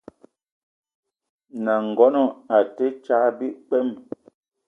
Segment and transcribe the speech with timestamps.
[1.61, 2.23] N’nagono
[2.57, 3.89] a te tsag kpwem.